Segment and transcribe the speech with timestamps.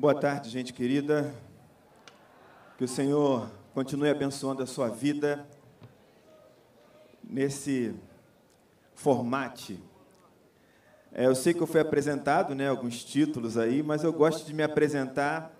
[0.00, 1.34] Boa tarde, gente querida.
[2.76, 5.44] Que o Senhor continue abençoando a sua vida
[7.20, 7.92] nesse
[8.94, 9.82] formate.
[11.10, 14.54] É, eu sei que eu fui apresentado, né, alguns títulos aí, mas eu gosto de
[14.54, 15.52] me apresentar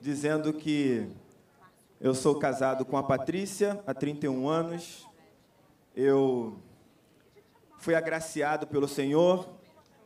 [0.00, 1.08] dizendo que
[2.00, 5.04] eu sou casado com a Patrícia há 31 anos.
[5.96, 6.60] Eu
[7.78, 9.48] fui agraciado pelo Senhor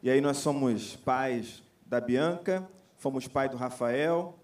[0.02, 2.66] e aí nós somos pais da Bianca
[2.98, 4.34] fomos pai do Rafael,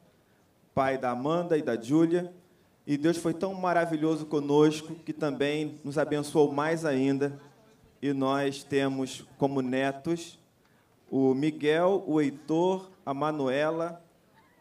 [0.74, 2.32] pai da Amanda e da Júlia,
[2.86, 7.38] e Deus foi tão maravilhoso conosco que também nos abençoou mais ainda,
[8.00, 10.38] e nós temos como netos
[11.10, 14.02] o Miguel, o Heitor, a Manuela,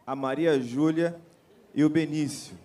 [0.06, 1.18] a Maria Júlia
[1.74, 2.56] e o Benício.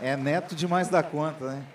[0.00, 1.66] É neto demais da conta, né?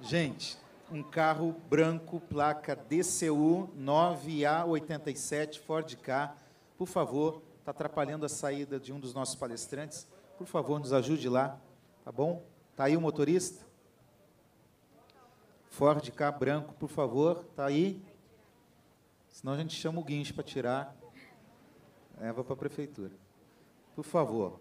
[0.00, 0.59] Gente,
[0.90, 6.36] um carro branco, placa DCU 9A87 Ford K.
[6.76, 10.06] Por favor, está atrapalhando a saída de um dos nossos palestrantes.
[10.36, 11.60] Por favor, nos ajude lá,
[12.04, 12.42] tá bom?
[12.74, 13.64] Tá aí o motorista?
[15.68, 18.02] Ford K branco, por favor, tá aí?
[19.28, 20.96] Senão a gente chama o guincho para tirar.
[22.18, 23.12] Leva para a prefeitura.
[23.94, 24.60] Por favor.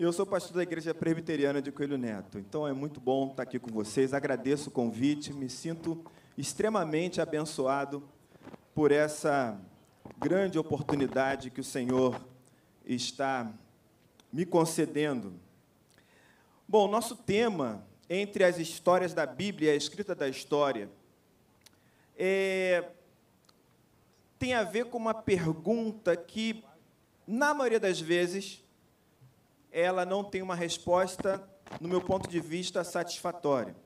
[0.00, 3.58] Eu sou pastor da Igreja Presbiteriana de Coelho Neto, então é muito bom estar aqui
[3.58, 4.14] com vocês.
[4.14, 6.04] Agradeço o convite, me sinto
[6.36, 8.08] extremamente abençoado
[8.72, 9.60] por essa
[10.16, 12.24] grande oportunidade que o Senhor
[12.86, 13.52] está
[14.32, 15.34] me concedendo.
[16.68, 20.88] Bom, nosso tema, entre as histórias da Bíblia e a escrita da história,
[22.16, 22.88] é,
[24.38, 26.62] tem a ver com uma pergunta que,
[27.26, 28.62] na maioria das vezes,
[29.70, 31.42] ela não tem uma resposta,
[31.80, 33.76] no meu ponto de vista, satisfatória.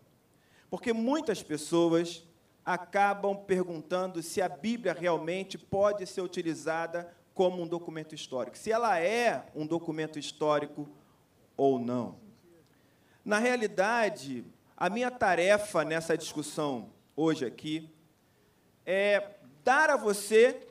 [0.71, 2.25] Porque muitas pessoas
[2.65, 9.01] acabam perguntando se a Bíblia realmente pode ser utilizada como um documento histórico, se ela
[9.01, 10.89] é um documento histórico
[11.57, 12.17] ou não.
[13.25, 14.45] Na realidade,
[14.77, 17.91] a minha tarefa nessa discussão hoje aqui
[18.85, 20.67] é dar a você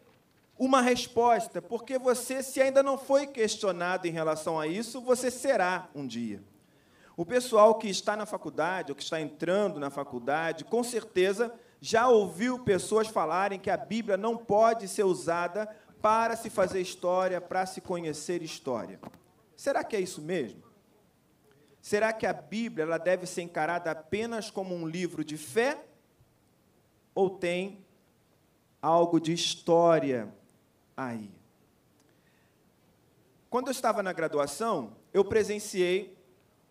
[0.63, 5.89] uma resposta, porque você, se ainda não foi questionado em relação a isso, você será
[5.95, 6.39] um dia.
[7.17, 12.07] O pessoal que está na faculdade, ou que está entrando na faculdade, com certeza já
[12.07, 15.67] ouviu pessoas falarem que a Bíblia não pode ser usada
[15.99, 18.99] para se fazer história, para se conhecer história.
[19.57, 20.61] Será que é isso mesmo?
[21.81, 25.83] Será que a Bíblia ela deve ser encarada apenas como um livro de fé?
[27.15, 27.83] Ou tem
[28.79, 30.31] algo de história
[31.07, 31.31] aí.
[33.49, 36.17] Quando eu estava na graduação, eu presenciei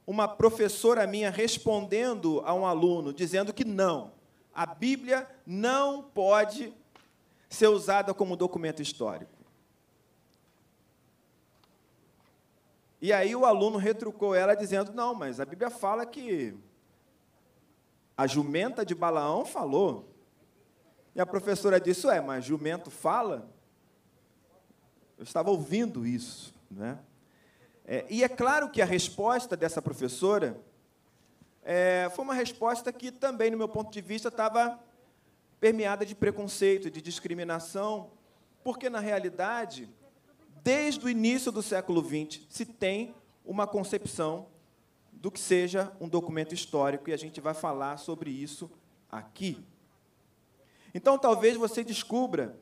[0.06, 4.12] uma professora minha respondendo a um aluno, dizendo que não,
[4.54, 6.74] a Bíblia não pode
[7.48, 9.40] ser usada como documento histórico.
[13.00, 16.54] E aí o aluno retrucou ela dizendo: não, mas a Bíblia fala que
[18.16, 20.08] a jumenta de Balaão falou.
[21.14, 23.48] E a professora disse: é, mas jumento fala?
[25.20, 26.54] Eu estava ouvindo isso.
[26.70, 26.98] Né?
[27.84, 30.58] É, e é claro que a resposta dessa professora
[31.62, 34.82] é, foi uma resposta que também, no meu ponto de vista, estava
[35.60, 38.12] permeada de preconceito, de discriminação,
[38.64, 39.90] porque, na realidade,
[40.64, 43.14] desde o início do século XX, se tem
[43.44, 44.46] uma concepção
[45.12, 48.70] do que seja um documento histórico, e a gente vai falar sobre isso
[49.12, 49.62] aqui.
[50.94, 52.58] Então, talvez você descubra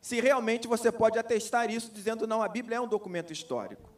[0.00, 3.90] se realmente você pode atestar isso dizendo não, a Bíblia é um documento histórico.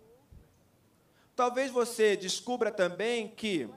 [1.35, 3.69] Talvez você descubra também que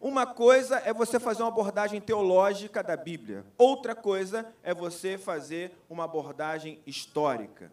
[0.00, 5.76] uma coisa é você fazer uma abordagem teológica da Bíblia, outra coisa é você fazer
[5.90, 7.70] uma abordagem histórica.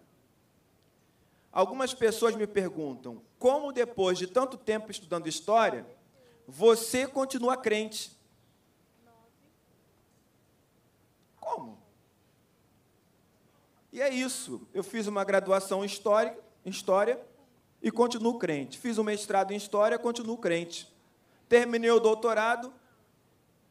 [1.52, 5.86] Algumas pessoas me perguntam como, depois de tanto tempo estudando história,
[6.46, 8.12] você continua crente.
[11.40, 11.78] Como?
[13.98, 14.62] E é isso.
[14.76, 17.20] Eu fiz uma graduação em história, em história
[17.82, 18.78] e continuo crente.
[18.78, 20.88] Fiz um mestrado em história, continuo crente.
[21.50, 22.72] Terminei o doutorado,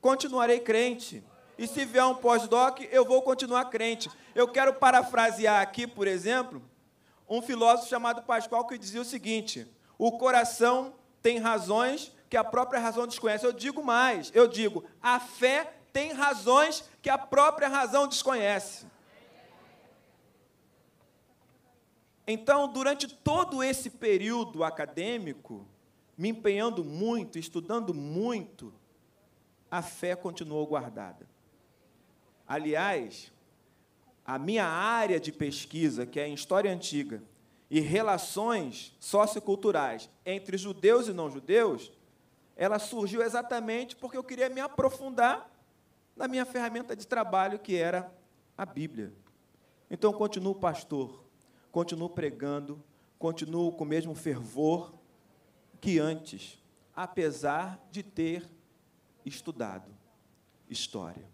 [0.01, 1.23] continuarei crente.
[1.57, 4.11] E se vier um pós-doc, eu vou continuar crente.
[4.35, 6.61] Eu quero parafrasear aqui, por exemplo,
[7.29, 9.65] um filósofo chamado Pascoal que dizia o seguinte:
[9.97, 10.93] o coração
[11.23, 13.47] tem razões que a própria razão desconhece.
[13.47, 18.87] Eu digo mais, eu digo, a fé tem razões que a própria razão desconhece.
[22.27, 25.67] Então, durante todo esse período acadêmico,
[26.19, 28.73] me empenhando muito, estudando muito,
[29.71, 31.29] a fé continuou guardada.
[32.49, 33.33] Aliás,
[34.25, 37.23] a minha área de pesquisa, que é em história antiga
[37.71, 41.93] e relações socioculturais entre judeus e não judeus,
[42.57, 45.51] ela surgiu exatamente porque eu queria me aprofundar
[46.17, 48.11] na minha ferramenta de trabalho, que era
[48.57, 49.13] a Bíblia.
[49.91, 51.26] Então, continuo pastor,
[51.77, 52.83] continuo pregando,
[53.19, 54.95] continuo com o mesmo fervor
[55.79, 56.59] que antes,
[56.95, 58.49] apesar de ter
[59.27, 59.91] estudado
[60.71, 61.29] história.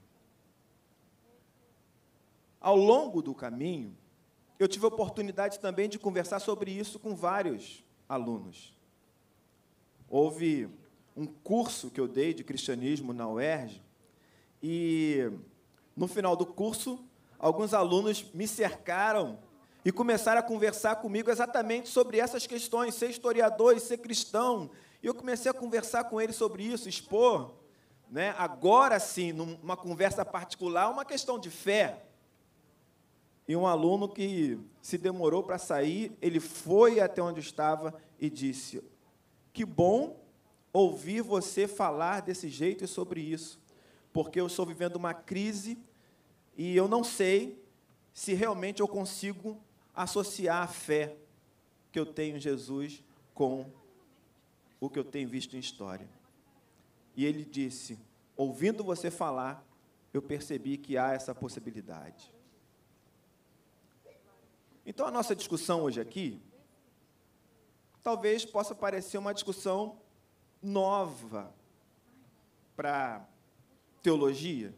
[2.61, 3.97] Ao longo do caminho,
[4.59, 8.77] eu tive a oportunidade também de conversar sobre isso com vários alunos.
[10.09, 10.69] Houve
[11.17, 13.81] um curso que eu dei de cristianismo na UERJ,
[14.61, 15.31] e
[15.95, 16.99] no final do curso,
[17.39, 19.39] alguns alunos me cercaram
[19.85, 24.71] e começaram a conversar comigo exatamente sobre essas questões, ser historiador e ser cristão.
[25.03, 27.55] E eu comecei a conversar com eles sobre isso, expor,
[28.09, 32.05] né, agora sim, numa conversa particular, uma questão de fé.
[33.49, 38.83] E um aluno que se demorou para sair, ele foi até onde estava e disse:
[39.53, 40.21] Que bom
[40.73, 43.61] ouvir você falar desse jeito e sobre isso,
[44.13, 45.77] porque eu estou vivendo uma crise
[46.57, 47.63] e eu não sei
[48.13, 49.61] se realmente eu consigo
[49.95, 51.17] associar a fé
[51.91, 53.03] que eu tenho em Jesus
[53.35, 53.71] com
[54.81, 56.09] o que eu tenho visto em história.
[57.15, 57.99] E ele disse:
[58.37, 59.65] ouvindo você falar,
[60.13, 62.33] eu percebi que há essa possibilidade.
[64.85, 66.41] Então a nossa discussão hoje aqui
[68.03, 69.97] talvez possa parecer uma discussão
[70.61, 71.55] nova
[72.75, 73.25] para
[74.03, 74.75] teologia.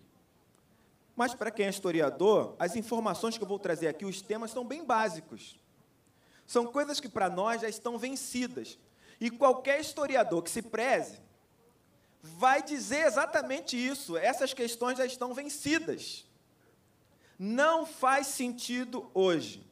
[1.17, 4.65] Mas para quem é historiador, as informações que eu vou trazer aqui, os temas são
[4.65, 5.59] bem básicos.
[6.47, 8.79] São coisas que para nós já estão vencidas.
[9.21, 11.21] E qualquer historiador que se preze
[12.21, 14.17] vai dizer exatamente isso.
[14.17, 16.27] Essas questões já estão vencidas.
[17.39, 19.65] Não faz sentido hoje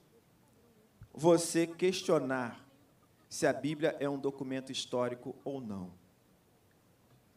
[1.12, 2.62] você questionar
[3.28, 5.92] se a Bíblia é um documento histórico ou não.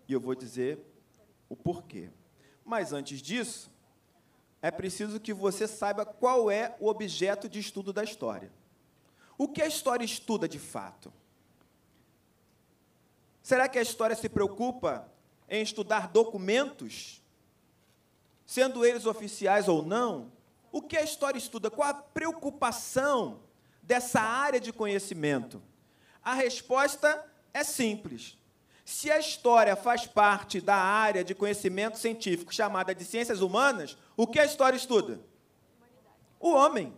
[0.07, 0.79] E eu vou dizer
[1.49, 2.09] o porquê.
[2.63, 3.71] Mas antes disso,
[4.65, 8.51] é preciso que você saiba qual é o objeto de estudo da história.
[9.38, 11.13] O que a história estuda de fato?
[13.44, 15.07] Será que a história se preocupa
[15.47, 17.21] em estudar documentos,
[18.44, 20.31] sendo eles oficiais ou não?
[20.71, 21.69] O que a história estuda?
[21.69, 23.41] Qual a preocupação
[23.83, 25.62] dessa área de conhecimento?
[26.23, 27.23] A resposta
[27.53, 28.35] é simples.
[28.85, 34.27] Se a história faz parte da área de conhecimento científico chamada de ciências humanas, o
[34.27, 35.19] que a história estuda?
[36.39, 36.93] O homem.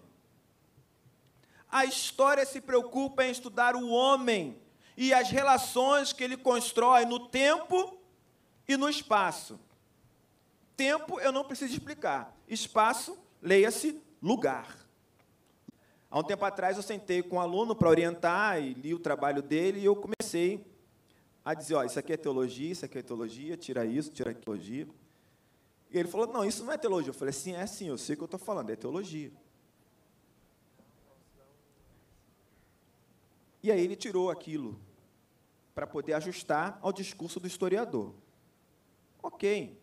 [1.72, 4.60] A história se preocupa em estudar o homem
[4.98, 7.98] e as relações que ele constrói no tempo
[8.68, 9.58] e no espaço.
[10.76, 12.36] Tempo eu não preciso explicar.
[12.50, 14.76] Espaço, leia-se lugar.
[16.12, 19.42] Há um tempo atrás eu sentei com um aluno para orientar e li o trabalho
[19.42, 20.66] dele e eu comecei
[21.48, 24.86] a dizer, ó, isso aqui é teologia, isso aqui é teologia, tira isso, tira teologia.
[25.90, 27.12] E ele falou, não, isso não é teologia.
[27.12, 29.32] Eu falei, sim, é sim, eu sei o que eu estou falando, é teologia.
[33.64, 34.78] E aí ele tirou aquilo
[35.74, 38.14] para poder ajustar ao discurso do historiador.
[39.24, 39.82] Ok.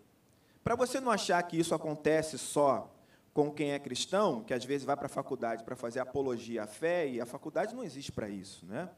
[0.63, 2.95] Para você não achar que isso acontece só
[3.33, 6.67] com quem é cristão, que às vezes vai para a faculdade para fazer apologia à
[6.67, 8.91] fé, e a faculdade não existe para isso, né?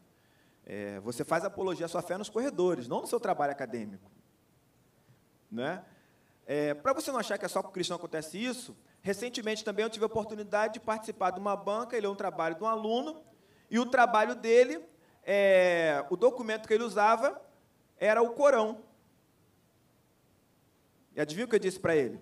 [0.69, 4.11] É, você faz apologia à sua fé nos corredores, não no seu trabalho acadêmico.
[5.51, 5.85] Né?
[6.45, 9.91] É, Para você não achar que é só com cristão acontece isso, recentemente também eu
[9.91, 13.23] tive a oportunidade de participar de uma banca, ele é um trabalho de um aluno,
[13.71, 14.85] e o trabalho dele,
[15.23, 17.41] é, o documento que ele usava
[17.97, 18.83] era o Corão.
[21.15, 22.21] E adivinha o que eu disse para ele?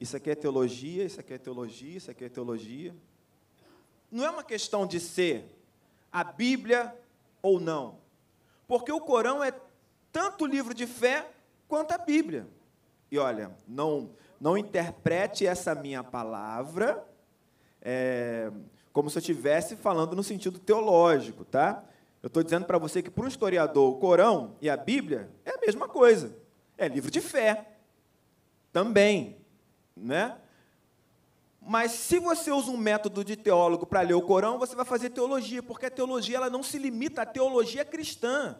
[0.00, 2.92] Isso aqui é teologia, isso aqui é teologia, isso aqui é teologia.
[4.10, 5.61] Não é uma questão de ser
[6.12, 6.94] a Bíblia
[7.40, 7.98] ou não.
[8.68, 9.52] Porque o Corão é
[10.12, 11.28] tanto livro de fé
[11.66, 12.46] quanto a Bíblia.
[13.10, 17.04] E olha, não, não interprete essa minha palavra
[17.82, 18.50] é,
[18.92, 21.82] como se eu estivesse falando no sentido teológico, tá?
[22.22, 25.50] Eu estou dizendo para você que, para um historiador, o Corão e a Bíblia é
[25.50, 26.36] a mesma coisa.
[26.78, 27.72] É livro de fé.
[28.72, 29.36] Também.
[29.96, 30.36] Né?
[31.64, 35.10] Mas se você usa um método de teólogo para ler o Corão, você vai fazer
[35.10, 38.58] teologia, porque a teologia ela não se limita à teologia cristã.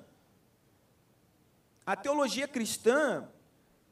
[1.85, 3.29] A teologia cristã,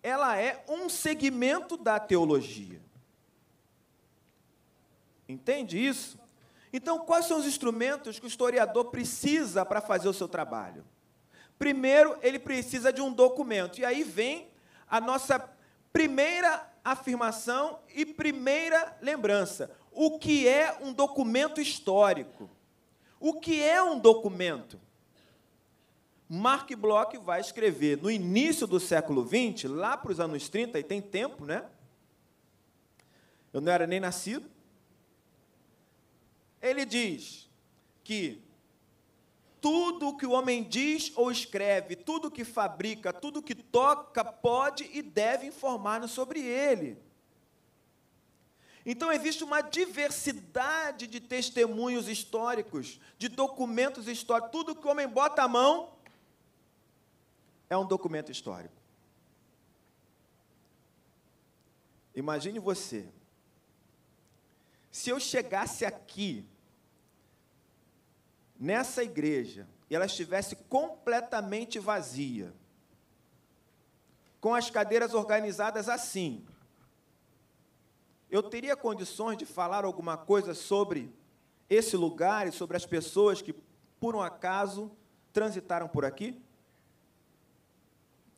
[0.00, 2.81] ela é um segmento da teologia.
[5.29, 6.17] Entende isso?
[6.73, 10.85] Então, quais são os instrumentos que o historiador precisa para fazer o seu trabalho?
[11.59, 13.81] Primeiro, ele precisa de um documento.
[13.81, 14.49] E aí vem
[14.88, 15.50] a nossa
[15.93, 19.71] primeira afirmação e primeira lembrança.
[19.93, 22.49] O que é um documento histórico?
[23.19, 24.81] O que é um documento?
[26.29, 30.85] Mark Bloch vai escrever no início do século XX, lá para os anos 30, e
[30.85, 31.65] tem tempo, né?
[33.53, 34.49] Eu não era nem nascido.
[36.63, 37.51] Ele diz
[38.05, 38.41] que
[39.61, 45.02] tudo que o homem diz ou escreve, tudo que fabrica, tudo que toca, pode e
[45.02, 46.99] deve informar-nos sobre ele.
[48.85, 54.50] Então, existe uma diversidade de testemunhos históricos, de documentos históricos.
[54.50, 55.93] Tudo que o homem bota a mão
[57.69, 58.75] é um documento histórico.
[62.14, 63.09] Imagine você,
[64.90, 66.45] se eu chegasse aqui
[68.61, 72.52] nessa igreja e ela estivesse completamente vazia,
[74.38, 76.47] com as cadeiras organizadas assim,
[78.31, 81.12] eu teria condições de falar alguma coisa sobre
[81.69, 83.55] esse lugar e sobre as pessoas que,
[83.99, 84.93] por um acaso,
[85.33, 86.40] transitaram por aqui?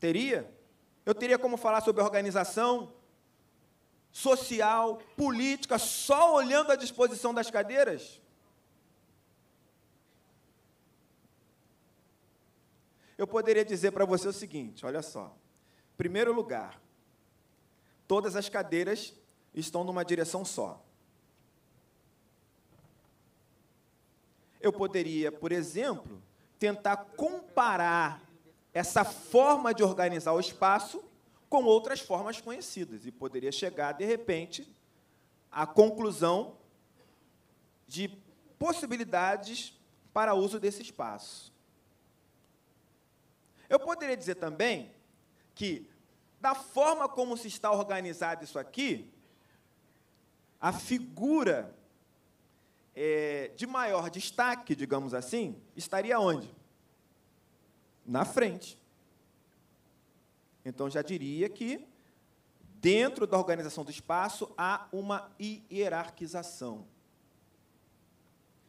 [0.00, 0.50] Teria?
[1.04, 2.92] Eu teria como falar sobre organização
[4.10, 8.21] social, política, só olhando a disposição das cadeiras?
[13.22, 15.32] Eu poderia dizer para você o seguinte: olha só.
[15.96, 16.80] Primeiro lugar,
[18.08, 19.14] todas as cadeiras
[19.54, 20.84] estão numa direção só.
[24.60, 26.20] Eu poderia, por exemplo,
[26.58, 28.20] tentar comparar
[28.74, 31.04] essa forma de organizar o espaço
[31.48, 34.66] com outras formas conhecidas e poderia chegar, de repente,
[35.50, 36.56] à conclusão
[37.86, 38.08] de
[38.58, 39.78] possibilidades
[40.12, 41.51] para uso desse espaço.
[43.72, 44.92] Eu poderia dizer também
[45.54, 45.88] que,
[46.38, 49.10] da forma como se está organizado isso aqui,
[50.60, 51.74] a figura
[52.94, 56.54] é, de maior destaque, digamos assim, estaria onde?
[58.04, 58.78] Na frente.
[60.66, 61.82] Então, já diria que,
[62.74, 66.86] dentro da organização do espaço, há uma hierarquização.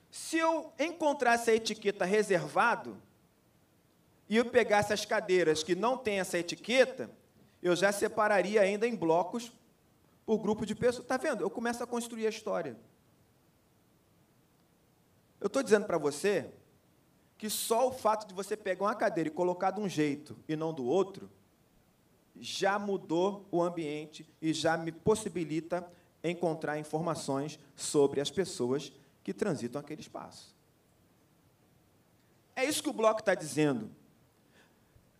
[0.10, 2.98] Se eu encontrasse a etiqueta reservado,
[4.34, 7.08] e eu pegasse as cadeiras que não têm essa etiqueta,
[7.62, 9.54] eu já separaria ainda em blocos
[10.25, 11.04] por grupo de pessoas.
[11.04, 11.44] Está vendo?
[11.44, 12.75] Eu começo a construir a história.
[15.40, 16.50] Eu estou dizendo para você
[17.38, 20.56] que só o fato de você pegar uma cadeira e colocar de um jeito e
[20.56, 21.30] não do outro,
[22.36, 25.88] já mudou o ambiente e já me possibilita
[26.24, 28.92] encontrar informações sobre as pessoas
[29.24, 30.56] que transitam aquele espaço.
[32.56, 34.02] É isso que o bloco está dizendo.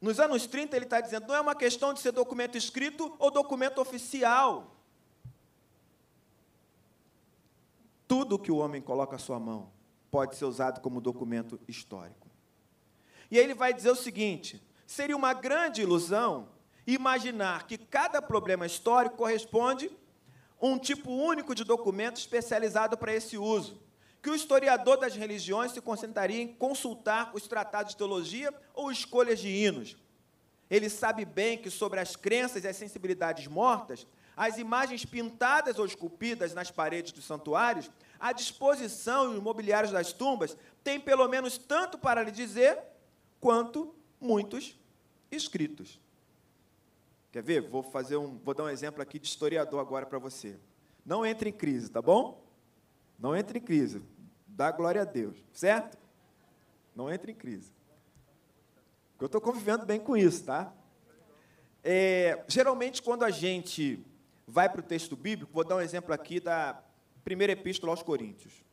[0.04, 3.32] Nos anos 30, ele está dizendo, não é uma questão de ser documento escrito ou
[3.32, 4.76] documento oficial.
[8.06, 9.72] Tudo que o homem coloca à sua mão
[10.12, 12.28] pode ser usado como documento histórico.
[13.32, 16.50] E aí ele vai dizer o seguinte: seria uma grande ilusão
[16.86, 19.90] imaginar que cada problema histórico corresponde
[20.62, 23.82] a um tipo único de documento especializado para esse uso
[24.24, 29.38] que o historiador das religiões se concentraria em consultar os tratados de teologia ou escolhas
[29.38, 29.98] de hinos.
[30.70, 35.86] Ele sabe bem que sobre as crenças e as sensibilidades mortas, as imagens pintadas ou
[35.86, 41.58] esculpidas nas paredes dos santuários, a disposição e os mobiliários das tumbas, têm pelo menos
[41.58, 42.80] tanto para lhe dizer
[43.42, 44.80] quanto muitos
[45.30, 46.00] escritos.
[47.30, 47.70] Quer ver?
[47.70, 50.56] Vou fazer um, vou dar um exemplo aqui de historiador agora para você.
[51.06, 52.42] Não entre em crise, tá bom?
[53.20, 54.02] Não entre em crise.
[54.56, 55.98] Dá glória a Deus, certo?
[56.96, 57.74] Não entre em crise.
[59.20, 60.72] Eu estou convivendo bem com isso, tá?
[61.84, 64.06] É, geralmente, quando a gente
[64.48, 66.80] vai para o texto bíblico, vou dar um exemplo aqui da
[67.24, 68.64] primeira epístola aos Coríntios.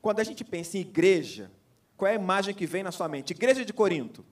[0.00, 1.52] Quando a gente pensa em igreja,
[1.96, 3.30] qual é a imagem que vem na sua mente?
[3.30, 4.24] Igreja de Corinto.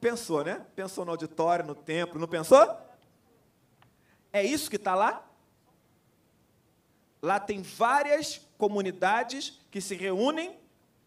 [0.00, 0.66] Pensou, né?
[0.74, 2.66] Pensou no auditório, no templo, não pensou?
[4.32, 5.27] É isso que está lá?
[7.20, 10.56] Lá tem várias comunidades que se reúnem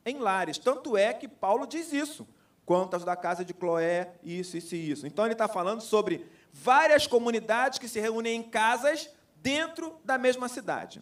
[0.06, 0.58] em lares.
[0.58, 2.28] Tanto é que Paulo diz isso.
[2.66, 5.08] Quantas da casa de Cloé, isso, isso e isso.
[5.08, 10.48] Então ele está falando sobre várias comunidades que se reúnem em casas dentro da mesma
[10.48, 11.02] cidade.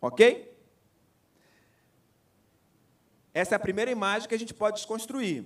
[0.00, 0.56] Ok?
[3.34, 5.44] Essa é a primeira imagem que a gente pode desconstruir.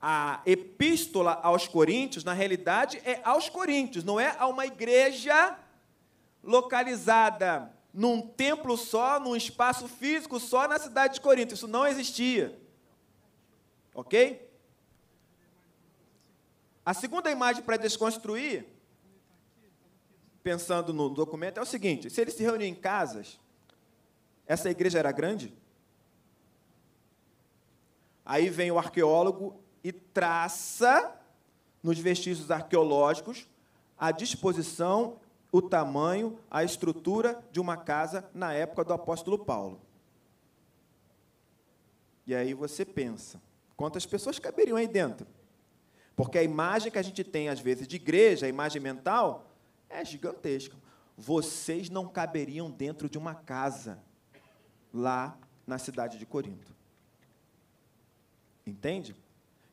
[0.00, 5.58] A epístola aos Coríntios, na realidade, é aos Coríntios, não é a uma igreja
[6.42, 11.54] localizada num templo só, num espaço físico só na cidade de Corinto.
[11.54, 12.58] Isso não existia.
[13.94, 14.48] Ok?
[16.84, 18.66] A segunda imagem para desconstruir,
[20.42, 23.38] pensando no documento, é o seguinte: se eles se reuniam em casas,
[24.46, 25.52] essa igreja era grande?
[28.24, 31.16] Aí vem o arqueólogo e traça
[31.82, 33.46] nos vestígios arqueológicos
[34.00, 35.20] a disposição,
[35.52, 39.80] o tamanho, a estrutura de uma casa na época do apóstolo Paulo.
[42.26, 43.42] E aí você pensa,
[43.76, 45.26] quantas pessoas caberiam aí dentro?
[46.14, 49.50] Porque a imagem que a gente tem, às vezes, de igreja, a imagem mental,
[49.88, 50.76] é gigantesca.
[51.16, 53.98] Vocês não caberiam dentro de uma casa
[54.92, 56.74] lá na cidade de Corinto.
[58.66, 59.16] Entende?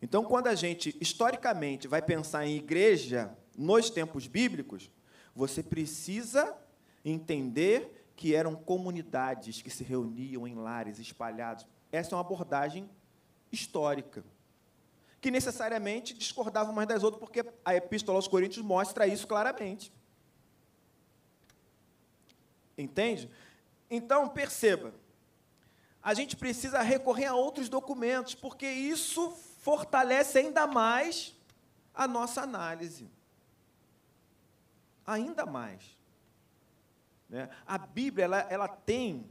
[0.01, 4.89] Então, quando a gente, historicamente, vai pensar em igreja nos tempos bíblicos,
[5.37, 6.57] você precisa
[7.05, 11.63] entender que eram comunidades que se reuniam em lares espalhados.
[11.91, 12.89] Essa é uma abordagem
[13.51, 14.25] histórica,
[15.21, 19.93] que necessariamente discordavam umas das outras, porque a Epístola aos Coríntios mostra isso claramente.
[22.75, 23.29] Entende?
[23.91, 24.91] Então, perceba,
[26.01, 31.35] a gente precisa recorrer a outros documentos, porque isso fortalece ainda mais
[31.93, 33.07] a nossa análise.
[35.07, 35.97] Ainda mais.
[37.29, 37.49] Né?
[37.65, 39.25] A Bíblia ela, ela tem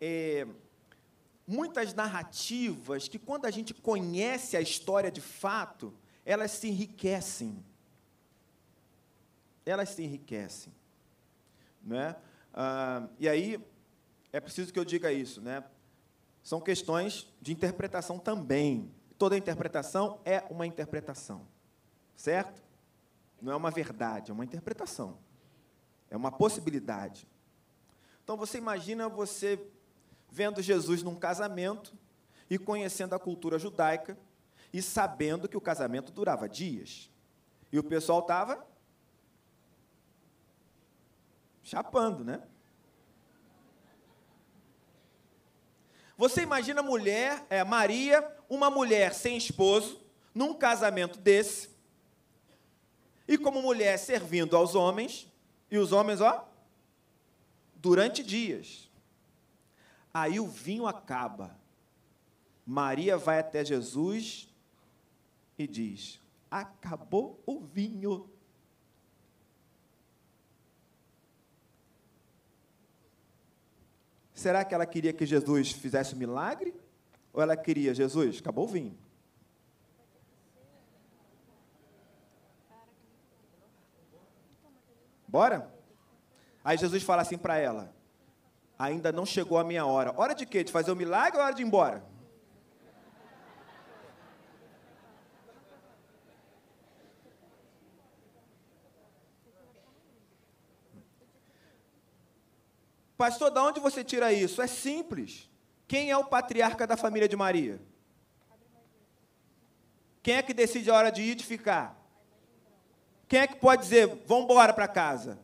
[0.00, 0.46] é,
[1.46, 5.92] muitas narrativas que, quando a gente conhece a história de fato,
[6.24, 7.62] elas se enriquecem.
[9.66, 10.72] Elas se enriquecem.
[11.82, 12.14] Né?
[12.54, 13.60] Ah, e aí,
[14.32, 15.40] é preciso que eu diga isso.
[15.40, 15.64] Né?
[16.42, 21.46] São questões de interpretação também toda interpretação é uma interpretação.
[22.16, 22.62] Certo?
[23.40, 25.18] Não é uma verdade, é uma interpretação.
[26.10, 27.26] É uma possibilidade.
[28.22, 29.58] Então você imagina você
[30.30, 31.94] vendo Jesus num casamento
[32.48, 34.18] e conhecendo a cultura judaica
[34.72, 37.10] e sabendo que o casamento durava dias.
[37.72, 38.66] E o pessoal estava
[41.62, 42.42] chapando, né?
[46.16, 50.02] Você imagina mulher, é, Maria, uma mulher sem esposo,
[50.34, 51.69] num casamento desse,
[53.30, 55.32] e como mulher servindo aos homens,
[55.70, 56.48] e os homens, ó,
[57.76, 58.90] durante dias.
[60.12, 61.56] Aí o vinho acaba.
[62.66, 64.52] Maria vai até Jesus
[65.56, 66.18] e diz:
[66.50, 68.28] Acabou o vinho.
[74.34, 76.74] Será que ela queria que Jesus fizesse um milagre?
[77.32, 78.98] Ou ela queria, Jesus, acabou o vinho?
[85.30, 85.72] Bora?
[86.64, 87.94] Aí Jesus fala assim para ela:
[88.76, 90.12] Ainda não chegou a minha hora.
[90.16, 90.64] Hora de quê?
[90.64, 92.02] De fazer o um milagre ou hora de ir embora?
[103.16, 104.60] Pastor, de onde você tira isso?
[104.60, 105.48] É simples.
[105.86, 107.80] Quem é o patriarca da família de Maria?
[110.22, 111.99] Quem é que decide a hora de ir e de ficar?
[113.30, 115.38] Quem é que pode dizer, vamos embora para casa?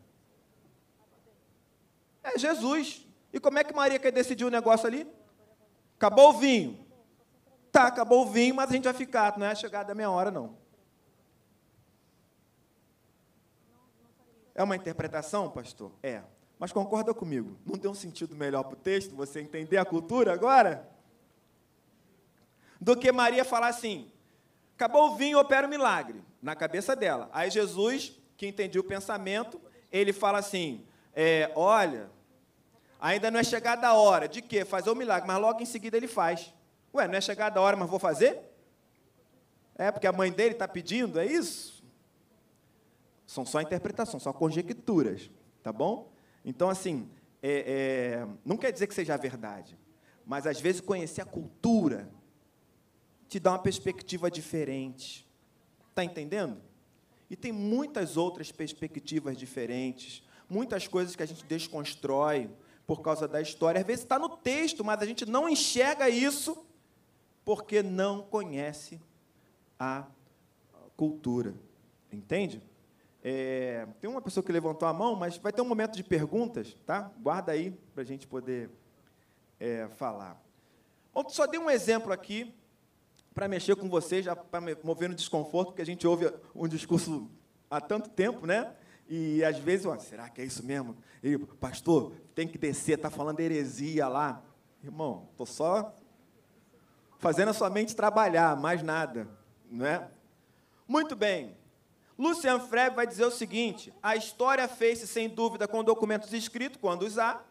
[2.20, 3.06] É Jesus.
[3.32, 5.06] E como é que Maria quer decidir o negócio ali?
[5.96, 6.84] Acabou o vinho.
[7.70, 9.38] Tá, acabou o vinho, mas a gente vai ficar.
[9.38, 10.58] Não é a chegada da minha hora, não.
[14.52, 15.92] É uma interpretação, pastor?
[16.02, 16.24] É.
[16.58, 20.32] Mas concorda comigo, não tem um sentido melhor para o texto, você entender a cultura
[20.32, 20.90] agora?
[22.80, 24.10] Do que Maria falar assim:
[24.76, 27.28] acabou o vinho, opera o milagre, na cabeça dela.
[27.32, 29.60] Aí Jesus, que entendia o pensamento,
[29.90, 32.10] ele fala assim: é, olha,
[33.00, 34.64] ainda não é chegada a hora, de quê?
[34.64, 36.52] Fazer o milagre, mas logo em seguida ele faz.
[36.94, 38.38] Ué, não é chegada a hora, mas vou fazer?
[39.74, 41.82] É, porque a mãe dele está pedindo, é isso?
[43.26, 45.30] São só interpretações, só conjecturas,
[45.62, 46.12] tá bom?
[46.44, 47.10] Então, assim,
[47.42, 49.76] é, é, não quer dizer que seja a verdade,
[50.24, 52.08] mas às vezes conhecer a cultura
[53.28, 55.26] te dá uma perspectiva diferente.
[55.90, 56.60] Está entendendo?
[57.28, 62.50] E tem muitas outras perspectivas diferentes, muitas coisas que a gente desconstrói
[62.86, 63.80] por causa da história.
[63.80, 66.64] Às vezes está no texto, mas a gente não enxerga isso
[67.44, 69.00] porque não conhece
[69.78, 70.06] a
[70.96, 71.54] cultura.
[72.12, 72.62] Entende?
[73.22, 76.76] É, tem uma pessoa que levantou a mão, mas vai ter um momento de perguntas,
[76.86, 77.10] tá?
[77.18, 78.70] Guarda aí para a gente poder
[79.58, 80.40] é, falar.
[81.12, 82.54] Bom, só dei um exemplo aqui
[83.36, 87.30] para mexer com você, já para mover no desconforto, porque a gente ouve um discurso
[87.70, 88.72] há tanto tempo, né?
[89.06, 90.96] E às vezes, ó, será que é isso mesmo?
[91.22, 94.42] E, pastor, tem que descer, está falando heresia lá.
[94.82, 95.94] Irmão, estou só
[97.18, 99.28] fazendo a sua mente trabalhar, mais nada,
[99.70, 100.08] não é?
[100.88, 101.58] Muito bem.
[102.18, 107.02] Lucian Freire vai dizer o seguinte: a história fez-se sem dúvida com documentos escritos, quando
[107.02, 107.44] os há,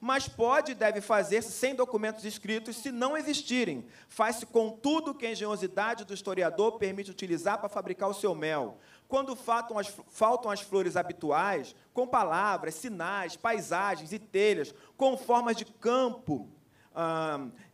[0.00, 3.86] mas pode e deve fazer-se sem documentos escritos se não existirem.
[4.08, 8.78] Faz-se com tudo que a engenhosidade do historiador permite utilizar para fabricar o seu mel.
[9.06, 15.56] Quando faltam as, faltam as flores habituais, com palavras, sinais, paisagens e telhas, com formas
[15.56, 16.48] de campo,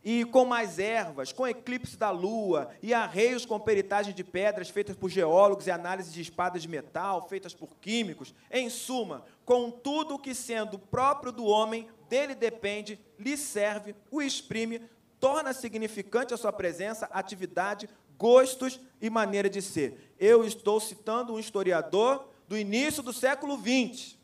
[0.03, 4.95] e com mais ervas, com eclipse da lua, e arreios com peritagem de pedras feitas
[4.95, 10.19] por geólogos e análise de espadas de metal feitas por químicos, em suma, com tudo
[10.19, 14.81] que sendo próprio do homem, dele depende, lhe serve, o exprime,
[15.19, 20.13] torna significante a sua presença, atividade, gostos e maneira de ser.
[20.19, 24.17] Eu estou citando um historiador do início do século XX.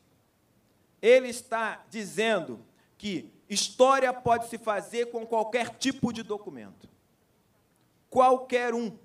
[1.01, 2.65] Ele está dizendo
[2.97, 6.89] que História pode se fazer com qualquer tipo de documento.
[8.09, 8.97] Qualquer um.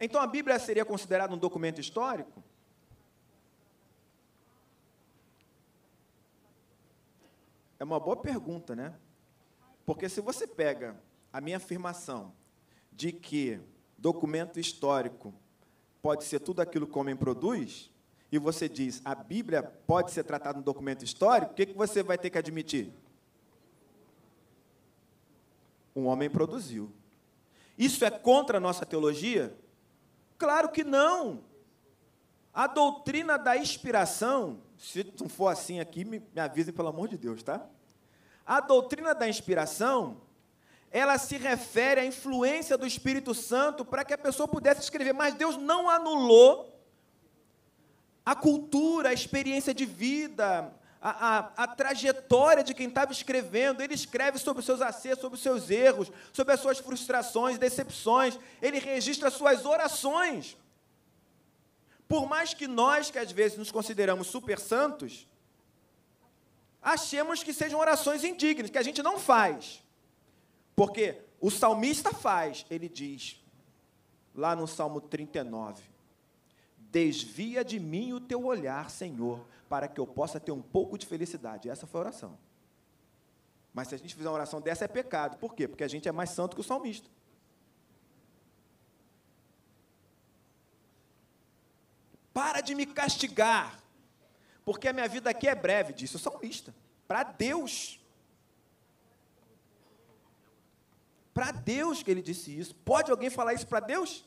[0.00, 2.42] Então a Bíblia seria considerada um documento histórico?
[7.78, 8.94] É uma boa pergunta, né?
[9.86, 11.00] Porque se você pega
[11.32, 12.32] a minha afirmação
[12.92, 13.60] de que
[13.96, 15.32] documento histórico
[16.02, 17.90] pode ser tudo aquilo que o homem produz,
[18.30, 22.02] e você diz a Bíblia pode ser tratada no documento histórico, o que, que você
[22.02, 22.92] vai ter que admitir?
[25.94, 26.92] Um homem produziu.
[27.76, 29.56] Isso é contra a nossa teologia?
[30.36, 31.44] Claro que não.
[32.52, 37.18] A doutrina da inspiração, se não for assim aqui, me, me avisem pelo amor de
[37.18, 37.66] Deus, tá?
[38.46, 40.20] A doutrina da inspiração,
[40.90, 45.34] ela se refere à influência do Espírito Santo para que a pessoa pudesse escrever, mas
[45.34, 46.74] Deus não anulou
[48.24, 53.82] a cultura, a experiência de vida, a, a, a, trajetória de quem estava escrevendo.
[53.82, 58.38] Ele escreve sobre os seus acertos, sobre os seus erros, sobre as suas frustrações, decepções.
[58.60, 60.56] Ele registra as suas orações.
[62.08, 65.28] Por mais que nós, que às vezes nos consideramos super santos,
[66.80, 69.84] achemos que sejam orações indignas, que a gente não faz.
[70.74, 73.40] Porque o salmista faz, ele diz,
[74.34, 75.82] lá no Salmo 39.
[76.90, 81.04] Desvia de mim o teu olhar, Senhor, para que eu possa ter um pouco de
[81.04, 81.68] felicidade.
[81.68, 82.38] Essa foi a oração.
[83.74, 85.36] Mas se a gente fizer uma oração dessa, é pecado.
[85.36, 85.68] Por quê?
[85.68, 87.10] Porque a gente é mais santo que o salmista.
[92.38, 93.82] Para de me castigar,
[94.64, 96.72] porque a minha vida aqui é breve, disse o salmista.
[97.08, 97.98] Para Deus.
[101.34, 102.76] Para Deus que ele disse isso.
[102.76, 104.24] Pode alguém falar isso para Deus?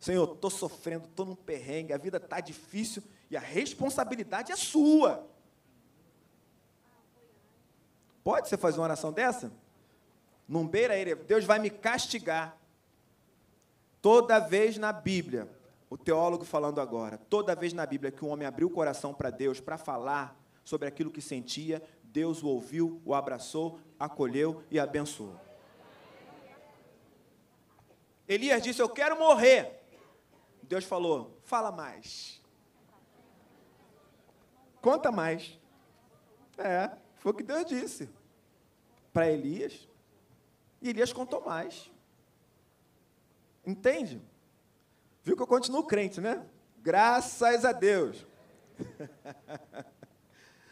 [0.00, 5.30] Senhor, estou sofrendo, estou num perrengue, a vida está difícil e a responsabilidade é sua.
[8.24, 9.52] Pode você fazer uma oração dessa?
[10.48, 12.58] Não beira ele, Deus vai me castigar.
[14.02, 15.59] Toda vez na Bíblia,
[15.90, 19.28] o teólogo falando agora, toda vez na Bíblia que um homem abriu o coração para
[19.28, 25.34] Deus para falar sobre aquilo que sentia, Deus o ouviu, o abraçou, acolheu e abençoou.
[28.28, 29.82] Elias disse: Eu quero morrer.
[30.62, 32.40] Deus falou: fala mais.
[34.80, 35.58] Conta mais.
[36.56, 38.08] É, foi o que Deus disse
[39.12, 39.88] para Elias.
[40.80, 41.90] E Elias contou mais.
[43.66, 44.22] Entende?
[45.22, 46.42] Viu que eu continuo crente, né?
[46.78, 48.26] Graças a Deus.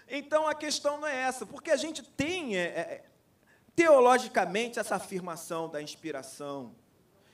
[0.08, 3.04] então a questão não é essa, porque a gente tem é, é,
[3.76, 6.74] teologicamente essa afirmação da inspiração.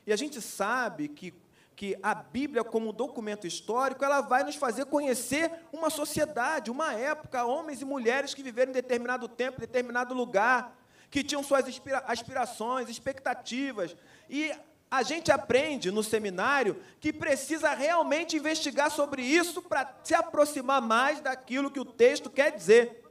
[0.04, 1.32] E a gente sabe que
[1.76, 7.44] que a Bíblia, como documento histórico, ela vai nos fazer conhecer uma sociedade, uma época,
[7.44, 10.78] homens e mulheres que viveram em determinado tempo, em determinado lugar,
[11.10, 11.64] que tinham suas
[12.06, 13.96] aspirações, expectativas.
[14.30, 14.52] E
[14.96, 21.20] a gente aprende no seminário que precisa realmente investigar sobre isso para se aproximar mais
[21.20, 23.02] daquilo que o texto quer dizer.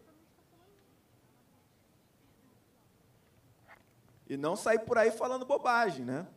[4.30, 6.28] E não sair por aí falando bobagem, né?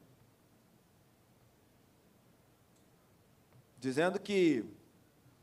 [3.87, 4.65] dizendo que,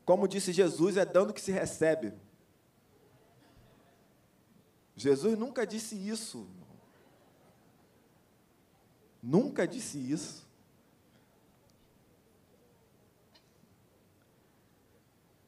[0.04, 2.12] como disse Jesus, é dando que se recebe.
[4.94, 6.46] Jesus nunca disse isso.
[9.26, 10.44] Nunca disse isso.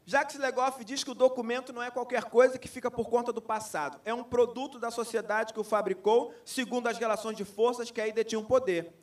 [0.06, 3.42] Jacques Legoff diz que o documento não é qualquer coisa que fica por conta do
[3.42, 4.00] passado.
[4.02, 8.12] É um produto da sociedade que o fabricou, segundo as relações de forças que aí
[8.12, 8.94] detinham poder.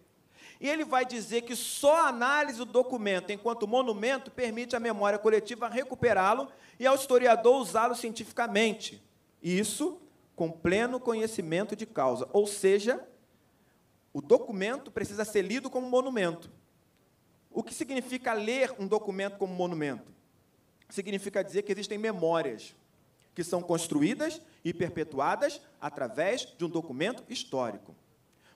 [0.59, 5.19] E ele vai dizer que só a análise do documento enquanto monumento permite à memória
[5.19, 6.47] coletiva recuperá-lo
[6.79, 9.03] e ao historiador usá-lo cientificamente.
[9.39, 10.01] Isso
[10.35, 12.27] com pleno conhecimento de causa.
[12.33, 13.07] Ou seja,
[14.13, 16.51] o documento precisa ser lido como monumento.
[17.49, 20.13] O que significa ler um documento como monumento?
[20.87, 22.75] Significa dizer que existem memórias
[23.33, 27.95] que são construídas e perpetuadas através de um documento histórico.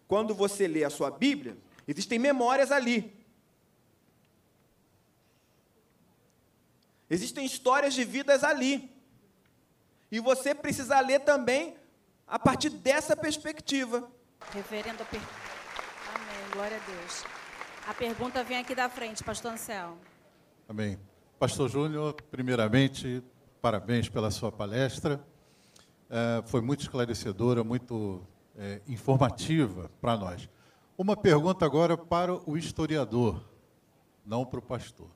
[0.07, 3.17] Quando você lê a sua Bíblia, existem memórias ali.
[7.09, 8.91] Existem histórias de vidas ali.
[10.11, 11.75] E você precisa ler também
[12.27, 14.09] a partir dessa perspectiva.
[14.53, 15.46] Reverendo, per...
[16.57, 17.23] glória a Deus.
[17.87, 19.99] A pergunta vem aqui da frente, pastor Anselmo.
[20.67, 20.97] Amém.
[21.37, 23.23] Pastor Júnior, primeiramente,
[23.61, 25.23] parabéns pela sua palestra.
[26.09, 28.25] É, foi muito esclarecedora, muito
[28.57, 30.49] é, informativa para nós.
[30.97, 33.39] Uma pergunta agora para o historiador,
[34.25, 35.11] não para o pastor.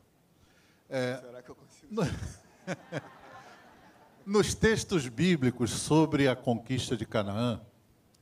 [0.88, 2.02] É, Será que eu consigo?
[4.24, 7.60] Nos textos bíblicos sobre a conquista de Canaã,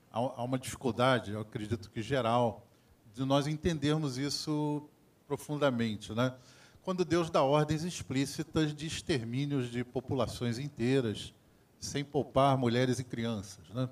[0.09, 2.65] há uma dificuldade, eu acredito que geral,
[3.13, 4.87] de nós entendermos isso
[5.27, 6.13] profundamente.
[6.13, 6.33] Né?
[6.81, 11.33] Quando Deus dá ordens explícitas de extermínios de populações inteiras,
[11.79, 13.67] sem poupar mulheres e crianças.
[13.69, 13.89] Né?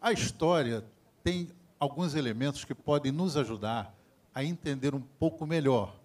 [0.00, 0.84] A história
[1.22, 3.94] tem alguns elementos que podem nos ajudar
[4.34, 5.98] a entender um pouco melhor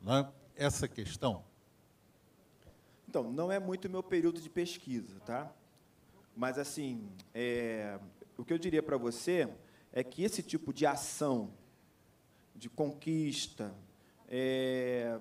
[0.00, 1.44] né, essa questão.
[3.08, 5.52] Então, não é muito meu período de pesquisa, tá?
[6.34, 7.98] Mas, assim, é,
[8.38, 9.48] o que eu diria para você
[9.92, 11.50] é que esse tipo de ação,
[12.62, 13.74] de conquista,
[14.28, 15.18] é,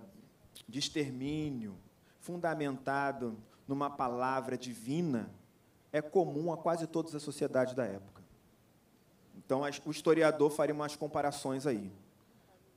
[0.67, 1.75] de extermínio,
[2.19, 3.36] fundamentado
[3.67, 5.27] numa palavra divina,
[5.91, 8.21] é comum a quase todas as sociedades da época.
[9.36, 11.91] Então, o historiador faria umas comparações aí,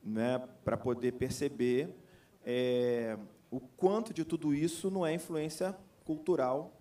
[0.03, 1.95] né, para poder perceber
[2.43, 3.19] é,
[3.51, 6.73] o quanto de tudo isso não é influência cultural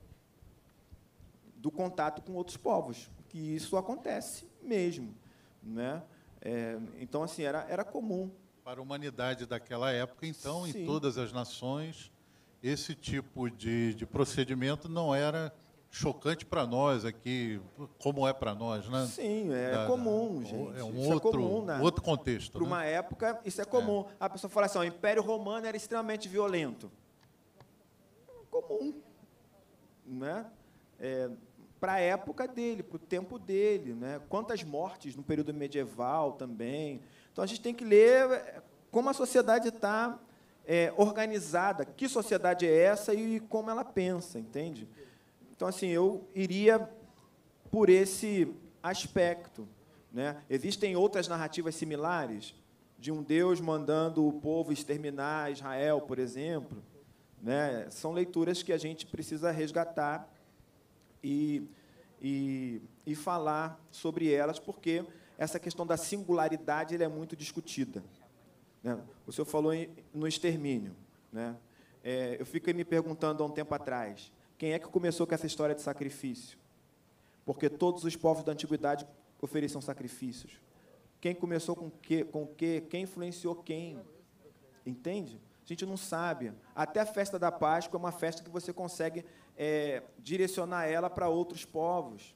[1.57, 5.15] do contato com outros povos, que isso acontece mesmo,
[5.63, 6.03] né?
[6.45, 8.31] É, então assim era era comum
[8.63, 10.83] para a humanidade daquela época, então Sim.
[10.83, 12.13] em todas as nações
[12.63, 15.53] esse tipo de, de procedimento não era
[15.91, 17.61] chocante para nós aqui,
[17.99, 19.07] como é para nós, né?
[19.07, 20.79] Sim, é da, comum, da, gente.
[20.79, 21.79] É um isso outro, é comum, né?
[21.81, 22.53] outro contexto.
[22.53, 22.67] Para né?
[22.67, 24.07] uma época, isso é comum.
[24.09, 24.15] É.
[24.19, 26.91] A pessoa fala assim: o Império Romano era extremamente violento.
[28.51, 29.01] Comum.
[30.07, 30.47] Né?
[30.99, 31.31] É,
[31.85, 33.93] para a época dele, para o tempo dele.
[33.93, 34.19] Né?
[34.31, 37.03] Quantas mortes no período medieval também.
[37.31, 40.19] Então a gente tem que ler é, como a sociedade está
[40.67, 44.89] é, organizada, que sociedade é essa e como ela pensa, entende?
[45.55, 46.89] Então, assim, eu iria
[47.71, 48.51] por esse
[48.83, 49.69] aspecto.
[50.11, 50.39] Né?
[50.49, 52.55] Existem outras narrativas similares,
[52.99, 56.83] de um Deus mandando o povo exterminar Israel, por exemplo.
[57.43, 57.87] Né?
[57.91, 60.34] São leituras que a gente precisa resgatar
[61.25, 61.67] e,
[62.21, 65.05] e, e falar sobre elas, porque
[65.39, 68.05] essa questão da singularidade é muito discutida.
[68.83, 69.03] Né?
[69.27, 69.73] O senhor falou
[70.13, 70.95] no extermínio.
[71.33, 71.57] Né?
[72.05, 75.47] É, eu fiquei me perguntando há um tempo atrás, quem é que começou com essa
[75.47, 76.59] história de sacrifício?
[77.45, 79.07] Porque todos os povos da antiguidade
[79.41, 80.61] ofereciam sacrifícios.
[81.21, 82.83] Quem começou com que, com que?
[82.83, 83.99] Quem influenciou quem?
[84.85, 85.41] Entende?
[85.65, 86.53] A gente não sabe.
[86.75, 89.25] Até a festa da Páscoa é uma festa que você consegue
[89.57, 92.35] é, direcionar ela para outros povos.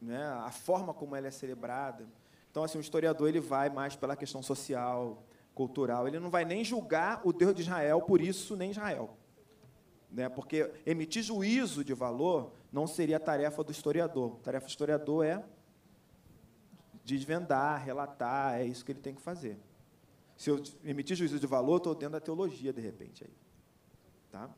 [0.00, 0.24] Né?
[0.44, 2.06] A forma como ela é celebrada.
[2.50, 5.22] Então, assim, o historiador ele vai mais pela questão social,
[5.54, 6.06] cultural.
[6.08, 9.16] Ele não vai nem julgar o Deus de Israel por isso, nem Israel.
[10.10, 10.28] Né?
[10.28, 14.36] Porque emitir juízo de valor não seria a tarefa do historiador.
[14.40, 15.42] A tarefa do historiador é
[17.04, 19.58] desvendar, relatar, é isso que ele tem que fazer.
[20.36, 23.24] Se eu emitir juízo de valor, estou dentro da teologia, de repente.
[23.24, 23.30] Aí.
[24.30, 24.50] Tá?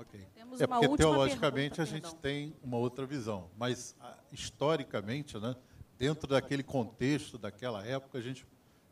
[0.00, 0.20] Ok.
[0.58, 2.20] é porque, teologicamente, pergunta, a gente perdão.
[2.20, 3.50] tem uma outra visão.
[3.56, 5.54] Mas, ah, historicamente, né,
[5.98, 8.46] dentro daquele contexto, daquela época, a gente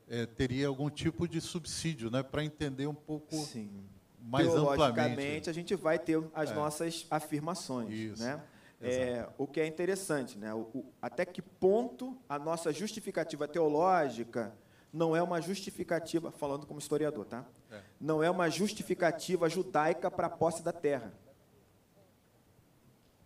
[0.09, 3.89] é, teria algum tipo de subsídio né, para entender um pouco Sim
[4.29, 5.49] mais amplamente.
[5.49, 6.55] a gente vai ter as é.
[6.55, 7.93] nossas afirmações.
[7.93, 8.23] Isso.
[8.23, 8.41] Né?
[8.81, 10.55] É, o que é interessante, né?
[10.55, 14.55] O, o, até que ponto a nossa justificativa teológica
[14.93, 17.45] não é uma justificativa, falando como historiador, tá?
[18.01, 21.13] Não é uma justificativa judaica para a posse da terra.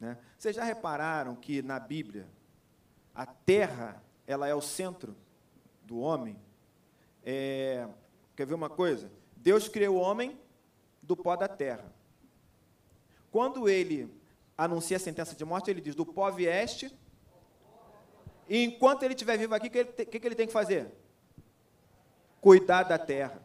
[0.01, 0.19] Né?
[0.37, 2.27] Vocês já repararam que na Bíblia
[3.15, 5.15] a terra ela é o centro
[5.83, 6.37] do homem?
[7.25, 7.87] É,
[8.35, 9.11] quer ver uma coisa?
[9.37, 10.39] Deus criou o homem
[11.03, 11.93] do pó da terra.
[13.31, 14.13] Quando ele
[14.57, 16.97] anuncia a sentença de morte, ele diz: do pó vieste.
[18.49, 20.91] E enquanto ele estiver vivo aqui, o que, que, que ele tem que fazer?
[22.41, 23.41] Cuidar da terra.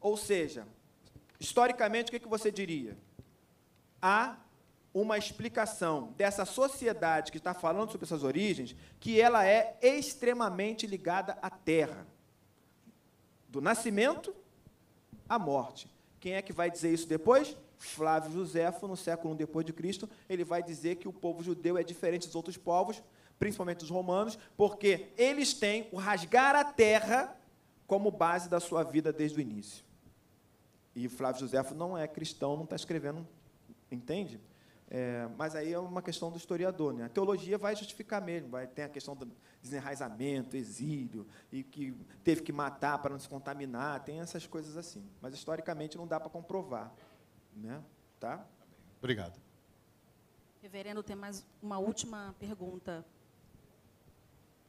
[0.00, 0.66] Ou seja,
[1.38, 2.96] historicamente, o que, que você diria?
[4.00, 4.36] Há
[4.92, 11.36] uma explicação dessa sociedade que está falando sobre essas origens, que ela é extremamente ligada
[11.42, 12.06] à terra.
[13.48, 14.34] Do nascimento
[15.28, 15.90] à morte.
[16.18, 17.56] Quem é que vai dizer isso depois?
[17.78, 21.76] Flávio Josefo, no século I depois de Cristo, ele vai dizer que o povo judeu
[21.76, 23.02] é diferente dos outros povos,
[23.38, 27.36] principalmente dos romanos, porque eles têm o rasgar a terra
[27.86, 29.84] como base da sua vida desde o início.
[30.96, 33.28] E Flávio Josefo não é cristão, não está escrevendo,
[33.90, 34.40] entende?
[34.88, 36.94] É, mas aí é uma questão do historiador.
[36.94, 37.04] Né?
[37.04, 39.30] A teologia vai justificar mesmo, vai ter a questão do
[39.60, 41.92] desenraizamento, exílio, e que
[42.24, 45.06] teve que matar para não se contaminar, tem essas coisas assim.
[45.20, 46.90] Mas historicamente não dá para comprovar.
[47.54, 47.82] Né?
[48.18, 48.46] Tá?
[48.98, 49.38] Obrigado.
[50.62, 53.04] Reverendo, tem mais uma última pergunta.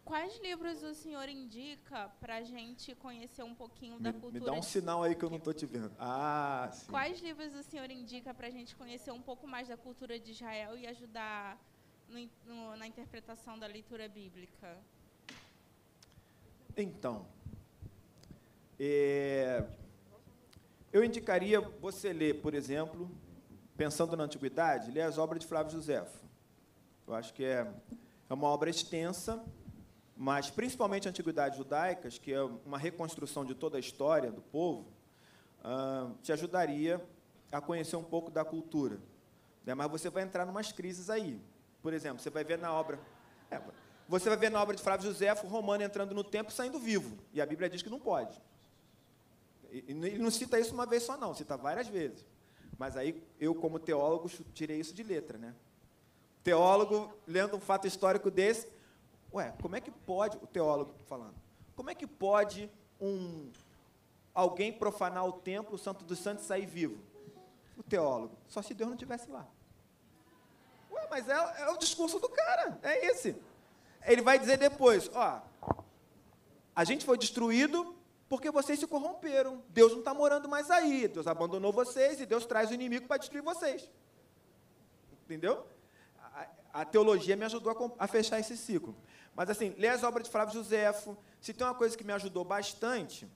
[0.07, 4.39] Quais livros o senhor indica para a gente conhecer um pouquinho da Me, cultura?
[4.39, 5.93] me dá um sinal aí que eu não estou te vendo.
[5.99, 6.85] Ah, sim.
[6.89, 10.31] Quais livros o senhor indica para a gente conhecer um pouco mais da cultura de
[10.31, 11.59] Israel e ajudar
[12.07, 14.77] no no- na interpretação da leitura bíblica?
[16.77, 17.25] Então,
[18.79, 19.65] é,
[20.93, 23.11] eu indicaria você ler, por exemplo,
[23.75, 26.17] pensando na antiguidade, ler as obras de Flávio Josefo.
[27.05, 27.69] Eu acho que é,
[28.29, 29.43] é uma obra extensa,
[30.17, 34.87] mas principalmente a antiguidade judaicas, que é uma reconstrução de toda a história do povo,
[35.63, 36.99] ah, te ajudaria
[37.51, 38.99] a conhecer um pouco da cultura.
[39.63, 39.75] né?
[39.75, 41.39] Mas você vai entrar em umas crises aí.
[41.81, 42.99] Por exemplo, você vai ver na obra.
[43.51, 43.61] é,
[44.09, 46.79] você vai ver na obra de Flávio Josefo o romano entrando no templo e saindo
[46.79, 47.17] vivo.
[47.31, 48.41] E a Bíblia diz que não pode.
[49.69, 52.25] Ele não cita isso uma vez só, não, cita várias vezes.
[52.77, 55.53] Mas aí, eu, como teólogo, tirei isso de letra, né?
[56.43, 58.67] Teólogo, lendo um fato histórico desse,
[59.33, 61.35] ué, como é que pode, o teólogo falando,
[61.75, 63.51] como é que pode um
[64.33, 66.97] alguém profanar o templo, o santo dos santos, sair vivo?
[67.77, 69.47] O teólogo, só se Deus não estivesse lá.
[70.91, 73.35] Ué, mas é, é o discurso do cara, é esse.
[74.05, 75.41] Ele vai dizer depois, ó,
[76.75, 77.95] a gente foi destruído
[78.29, 79.63] porque vocês se corromperam.
[79.69, 81.07] Deus não está morando mais aí.
[81.07, 83.89] Deus abandonou vocês e Deus traz o inimigo para destruir vocês.
[85.25, 85.65] Entendeu?
[86.77, 88.95] A, teologia me ajudou a, a fechar esse ciclo.
[89.35, 91.17] Mas assim, ler as obras de Flávio Josefo.
[91.41, 93.27] Se tem uma coisa que me ajudou bastante,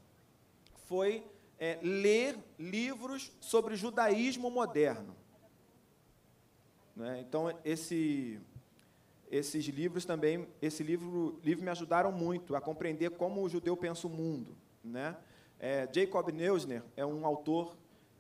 [0.86, 1.26] foi
[1.58, 5.16] é, ler livros sobre judaísmo moderno.
[6.96, 7.20] Né?
[7.22, 8.40] Então, esse,
[9.30, 14.06] esses livros também, esse livro, livro me ajudaram muito a compreender como o judeu pensa
[14.06, 14.56] o mundo.
[14.84, 15.18] Né?
[15.60, 17.76] É, Jacob Neusner é um autor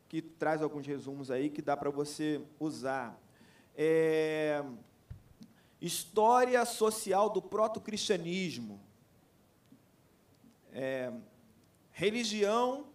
[0.09, 3.19] que traz alguns resumos aí que dá para você usar.
[3.75, 4.63] É,
[5.81, 8.79] História social do proto-cristianismo.
[10.71, 11.11] É,
[11.91, 12.85] religião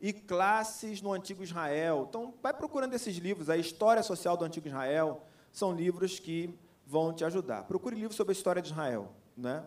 [0.00, 2.06] e classes no Antigo Israel.
[2.08, 3.48] Então, vai procurando esses livros.
[3.48, 7.64] A História Social do Antigo Israel são livros que vão te ajudar.
[7.64, 9.12] Procure livros sobre a história de Israel.
[9.36, 9.64] Né?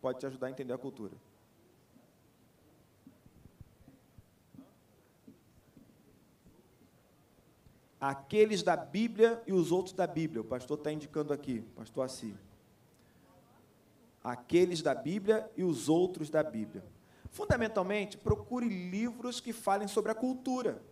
[0.00, 1.14] Pode te ajudar a entender a cultura.
[8.00, 10.40] Aqueles da Bíblia e os outros da Bíblia.
[10.40, 12.34] O pastor está indicando aqui, pastor Assi.
[14.24, 16.82] Aqueles da Bíblia e os outros da Bíblia.
[17.30, 20.82] Fundamentalmente, procure livros que falem sobre a cultura.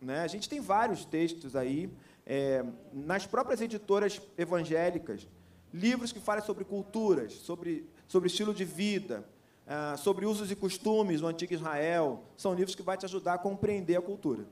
[0.00, 0.20] Né?
[0.20, 1.90] A gente tem vários textos aí,
[2.26, 5.28] é, nas próprias editoras evangélicas,
[5.72, 9.24] livros que falem sobre culturas, sobre, sobre estilo de vida,
[9.66, 12.24] ah, sobre usos e costumes no Antigo Israel.
[12.36, 14.46] São livros que vão te ajudar a compreender a cultura.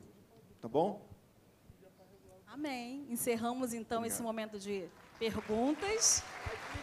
[0.61, 1.06] Tá bom?
[2.57, 3.05] Amém.
[3.07, 4.89] Encerramos então esse momento de
[5.19, 6.23] perguntas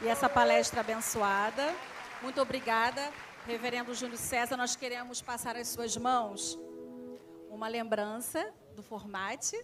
[0.05, 1.75] e essa palestra abençoada.
[2.23, 3.13] Muito obrigada,
[3.45, 4.57] Reverendo Júlio César.
[4.57, 6.57] Nós queremos passar às suas mãos
[7.51, 9.61] uma lembrança do formate.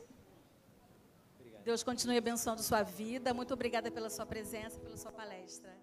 [1.63, 3.33] Deus continue abençoando sua vida.
[3.33, 5.79] Muito obrigada pela sua presença, pela sua palestra.